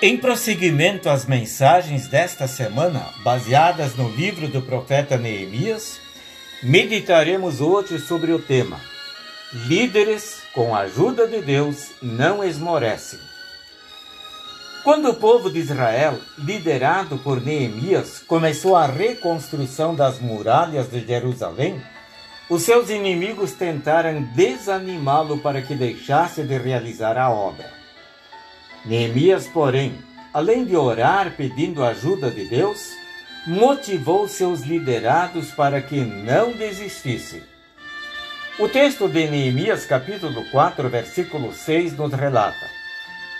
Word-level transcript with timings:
Em 0.00 0.16
prosseguimento 0.16 1.10
às 1.10 1.26
mensagens 1.26 2.06
desta 2.06 2.46
semana, 2.46 3.04
baseadas 3.24 3.96
no 3.96 4.08
livro 4.08 4.46
do 4.46 4.62
profeta 4.62 5.16
Neemias, 5.16 5.98
meditaremos 6.62 7.60
hoje 7.60 7.98
sobre 7.98 8.32
o 8.32 8.38
tema 8.38 8.80
Líderes, 9.66 10.42
com 10.54 10.72
a 10.72 10.82
ajuda 10.82 11.26
de 11.26 11.40
Deus, 11.40 11.90
não 12.00 12.44
esmorecem. 12.44 13.18
Quando 14.84 15.08
o 15.08 15.14
povo 15.14 15.50
de 15.50 15.58
Israel, 15.58 16.16
liderado 16.38 17.18
por 17.18 17.40
Neemias, 17.40 18.20
começou 18.20 18.76
a 18.76 18.86
reconstrução 18.86 19.96
das 19.96 20.20
muralhas 20.20 20.88
de 20.88 21.04
Jerusalém, 21.04 21.82
os 22.48 22.62
seus 22.62 22.88
inimigos 22.88 23.50
tentaram 23.50 24.22
desanimá-lo 24.36 25.38
para 25.38 25.60
que 25.60 25.74
deixasse 25.74 26.44
de 26.44 26.56
realizar 26.56 27.18
a 27.18 27.28
obra. 27.28 27.87
Neemias, 28.84 29.46
porém, 29.46 29.98
além 30.32 30.64
de 30.64 30.76
orar 30.76 31.34
pedindo 31.36 31.84
ajuda 31.84 32.30
de 32.30 32.44
Deus, 32.44 32.92
motivou 33.46 34.28
seus 34.28 34.60
liderados 34.60 35.50
para 35.50 35.80
que 35.80 36.00
não 36.00 36.52
desistissem. 36.52 37.42
O 38.58 38.68
texto 38.68 39.08
de 39.08 39.28
Neemias, 39.28 39.86
capítulo 39.86 40.44
4, 40.50 40.88
versículo 40.88 41.52
6, 41.52 41.96
nos 41.96 42.12
relata: 42.12 42.66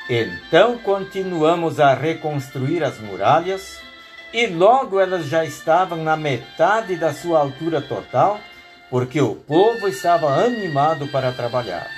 Então 0.09 0.79
continuamos 0.79 1.81
a 1.81 1.93
reconstruir 1.95 2.85
as 2.85 2.99
muralhas, 3.01 3.81
e 4.33 4.47
logo 4.47 5.01
elas 5.01 5.27
já 5.27 5.45
estavam 5.45 6.05
na 6.05 6.17
metade 6.17 6.97
da 6.97 7.13
sua 7.13 7.41
altura 7.41 7.81
total, 7.81 8.41
porque 8.91 9.21
o 9.21 9.35
povo 9.35 9.89
estava 9.89 10.35
animado 10.45 11.09
para 11.09 11.33
trabalhar. 11.33 11.98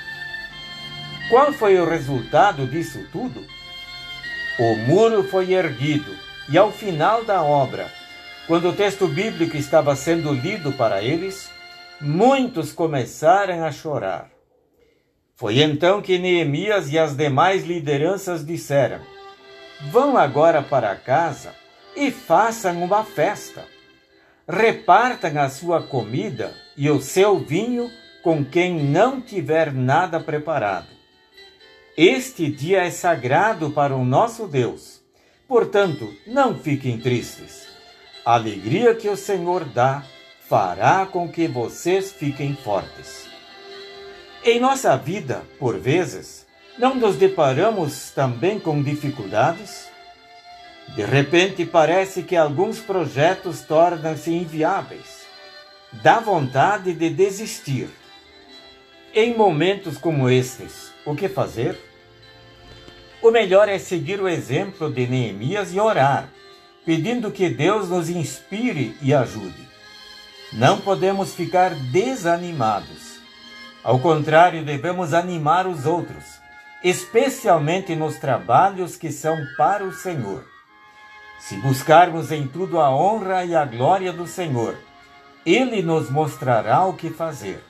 Qual 1.31 1.53
foi 1.53 1.79
o 1.79 1.89
resultado 1.89 2.67
disso 2.67 3.07
tudo? 3.13 3.47
O 4.59 4.75
muro 4.75 5.23
foi 5.23 5.53
erguido 5.53 6.13
e, 6.49 6.59
ao 6.59 6.73
final 6.73 7.23
da 7.23 7.41
obra, 7.41 7.89
quando 8.49 8.69
o 8.69 8.73
texto 8.73 9.07
bíblico 9.07 9.57
estava 9.57 9.95
sendo 9.95 10.33
lido 10.33 10.73
para 10.73 11.01
eles, 11.01 11.49
muitos 12.01 12.73
começaram 12.73 13.65
a 13.65 13.71
chorar. 13.71 14.29
Foi 15.37 15.63
então 15.63 16.03
que 16.03 16.19
Neemias 16.19 16.91
e 16.91 16.99
as 16.99 17.17
demais 17.17 17.65
lideranças 17.65 18.45
disseram: 18.45 18.99
Vão 19.89 20.19
agora 20.19 20.61
para 20.61 20.97
casa 20.97 21.55
e 21.95 22.11
façam 22.11 22.83
uma 22.83 23.05
festa. 23.05 23.65
Repartam 24.49 25.41
a 25.41 25.49
sua 25.49 25.81
comida 25.81 26.53
e 26.77 26.91
o 26.91 27.01
seu 27.01 27.39
vinho 27.39 27.89
com 28.21 28.45
quem 28.45 28.83
não 28.83 29.21
tiver 29.21 29.73
nada 29.73 30.19
preparado 30.19 31.00
este 32.03 32.51
dia 32.51 32.83
é 32.83 32.91
sagrado 32.91 33.73
para 33.73 33.95
o 33.95 34.07
nosso 34.07 34.47
Deus. 34.47 35.03
Portanto, 35.47 36.11
não 36.27 36.59
fiquem 36.59 36.99
tristes. 36.99 37.69
A 38.25 38.37
alegria 38.37 38.95
que 38.95 39.07
o 39.07 39.19
Senhor 39.19 39.67
dá 39.67 40.03
fará 40.49 41.05
com 41.05 41.31
que 41.31 41.47
vocês 41.47 42.11
fiquem 42.11 42.57
fortes. 42.57 43.29
Em 44.43 44.59
nossa 44.59 44.97
vida, 44.97 45.43
por 45.59 45.79
vezes, 45.79 46.47
não 46.79 46.95
nos 46.95 47.17
deparamos 47.17 48.11
também 48.13 48.59
com 48.59 48.83
dificuldades? 48.83 49.87
De 50.97 51.05
repente 51.05 51.67
parece 51.67 52.23
que 52.23 52.35
alguns 52.35 52.81
projetos 52.81 53.61
tornam-se 53.61 54.33
inviáveis. 54.33 55.27
Dá 56.03 56.19
vontade 56.19 56.95
de 56.95 57.11
desistir. 57.11 57.91
Em 59.13 59.37
momentos 59.37 59.99
como 59.99 60.31
estes, 60.31 60.95
o 61.05 61.15
que 61.15 61.29
fazer? 61.29 61.90
O 63.23 63.31
melhor 63.31 63.69
é 63.69 63.79
seguir 63.79 64.19
o 64.21 64.29
exemplo 64.29 64.91
de 64.91 65.07
Neemias 65.07 65.75
e 65.75 65.79
orar, 65.79 66.31
pedindo 66.87 67.31
que 67.31 67.51
Deus 67.51 67.91
nos 67.91 68.09
inspire 68.09 68.97
e 69.03 69.13
ajude. 69.13 69.69
Não 70.53 70.81
podemos 70.81 71.35
ficar 71.35 71.75
desanimados. 71.75 73.21
Ao 73.85 73.99
contrário, 73.99 74.65
devemos 74.65 75.13
animar 75.13 75.67
os 75.67 75.85
outros, 75.85 76.25
especialmente 76.83 77.95
nos 77.95 78.17
trabalhos 78.17 78.97
que 78.97 79.13
são 79.13 79.37
para 79.57 79.85
o 79.85 79.93
Senhor. 79.93 80.45
Se 81.39 81.57
buscarmos 81.57 82.33
em 82.33 82.49
tudo 82.49 82.81
a 82.81 82.91
honra 82.91 83.45
e 83.45 83.55
a 83.55 83.67
glória 83.67 84.13
do 84.13 84.27
Senhor, 84.27 84.77
Ele 85.45 85.83
nos 85.83 86.11
mostrará 86.11 86.85
o 86.87 86.95
que 86.95 87.11
fazer. 87.11 87.70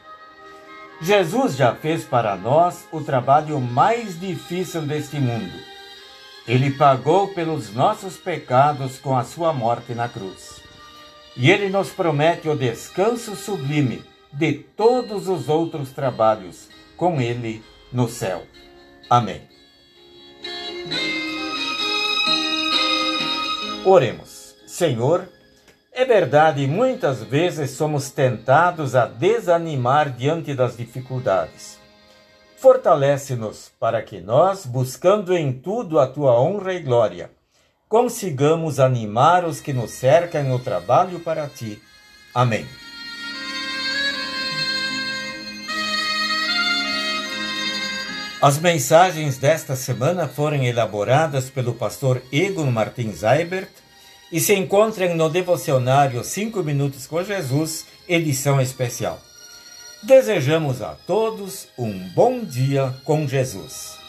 Jesus 1.03 1.57
já 1.57 1.75
fez 1.75 2.05
para 2.05 2.37
nós 2.37 2.87
o 2.93 3.01
trabalho 3.01 3.59
mais 3.59 4.21
difícil 4.21 4.83
deste 4.83 5.19
mundo. 5.19 5.53
Ele 6.47 6.71
pagou 6.73 7.29
pelos 7.29 7.73
nossos 7.73 8.17
pecados 8.17 8.99
com 8.99 9.17
a 9.17 9.25
sua 9.25 9.53
morte 9.53 9.95
na 9.95 10.09
cruz. 10.09 10.61
E 11.37 11.51
ele 11.51 11.71
nos 11.71 11.91
promete 11.91 12.49
o 12.49 12.57
descanso 12.57 13.35
sublime 13.35 14.05
de 14.33 14.53
todos 14.53 15.27
os 15.27 15.49
outros 15.49 15.91
trabalhos 15.91 16.69
com 16.97 17.21
ele 17.21 17.65
no 17.93 18.09
céu. 18.09 18.43
Amém. 19.09 19.43
Oremos. 23.85 24.55
Senhor, 24.67 25.29
é 26.01 26.05
verdade, 26.07 26.67
muitas 26.67 27.23
vezes 27.23 27.73
somos 27.73 28.11
tentados 28.11 28.95
a 28.95 29.05
desanimar 29.05 30.11
diante 30.11 30.55
das 30.55 30.75
dificuldades. 30.75 31.79
Fortalece-nos 32.57 33.71
para 33.79 34.01
que 34.01 34.19
nós, 34.19 34.65
buscando 34.65 35.37
em 35.37 35.53
tudo 35.53 35.99
a 35.99 36.07
tua 36.07 36.41
honra 36.41 36.73
e 36.73 36.81
glória, 36.81 37.31
consigamos 37.87 38.81
animar 38.81 39.45
os 39.45 39.61
que 39.61 39.75
nos 39.75 39.91
cercam 39.91 40.45
no 40.45 40.59
trabalho 40.59 41.21
para 41.21 41.47
ti. 41.49 41.83
Amém. 42.35 42.67
As 48.41 48.59
mensagens 48.59 49.37
desta 49.37 49.77
semana 49.77 50.27
foram 50.27 50.65
elaboradas 50.65 51.51
pelo 51.51 51.75
pastor 51.75 52.23
Egon 52.33 52.71
Martins 52.71 53.23
Eibert 53.23 53.69
e 54.33 54.41
se 54.41 54.55
encontram 54.55 55.15
no 55.15 55.29
devocionário 55.29 56.23
5 56.23 56.63
Minutos 56.63 57.07
com 57.07 57.23
Jesus, 57.23 57.85
edição 58.09 58.61
especial. 58.61 59.21
Desejamos 60.03 60.81
a 60.81 60.97
todos 61.07 61.69
um 61.79 61.93
bom 62.15 62.45
dia 62.45 62.95
com 63.05 63.27
Jesus. 63.27 64.00